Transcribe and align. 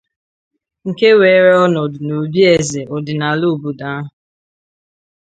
nke 0.87 1.07
weere 1.19 1.51
ọnọdụ 1.65 1.99
n'obi 2.07 2.41
eze 2.55 2.81
ọdịnala 2.95 3.45
obodo 3.53 3.85
ahụ 3.95 4.07